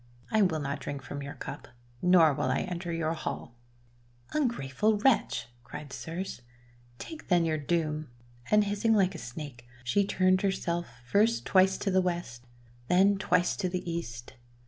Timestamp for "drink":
0.79-1.03